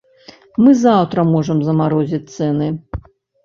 [0.63, 2.75] Мы заўтра можам замарозіць цэны.